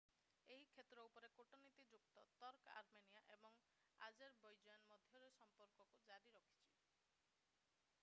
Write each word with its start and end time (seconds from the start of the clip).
ଏହି 0.53 0.63
କ୍ଷେତ୍ର 0.69 1.03
ଉପରେ 1.09 1.29
କୂଟନୀତିଯୁକ୍ତ 1.41 2.23
ତର୍କ 2.39 2.73
ଆର୍ମେନିଆ 2.81 3.21
ଏବଂ 3.37 3.61
ଆଜେରବୈଜାନ 4.09 4.89
ମଧ୍ୟରେ 4.95 5.31
ସମ୍ପର୍କକୁ 5.41 6.05
ଜାରି 6.11 6.37
ରଖିଛି 6.41 6.81